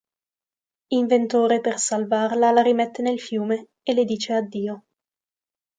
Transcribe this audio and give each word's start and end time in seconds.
Inventore 0.93 1.61
per 1.61 1.77
salvarla 1.77 2.49
la 2.49 2.63
rimette 2.63 3.03
nel 3.03 3.21
fiume 3.21 3.67
e 3.83 3.93
le 3.93 4.03
dice 4.03 4.33
addio. 4.33 4.83